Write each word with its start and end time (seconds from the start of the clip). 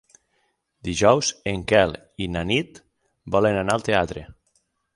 Dijous 0.89 1.29
en 1.51 1.61
Quel 1.71 1.93
i 2.27 2.29
na 2.37 2.43
Nit 2.53 2.81
volen 3.37 3.61
anar 3.61 3.79
al 3.79 3.89
teatre. 3.91 4.25